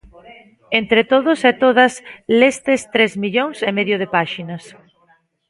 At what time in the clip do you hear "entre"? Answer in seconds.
0.79-1.01